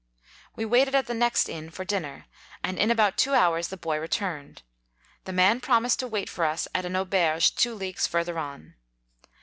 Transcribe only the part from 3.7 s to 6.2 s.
boy re turned. The man promised to